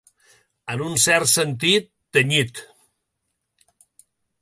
En 0.75 0.81
un 0.85 0.95
cert 1.03 1.29
sentit, 1.33 1.87
tenyit. 2.19 2.65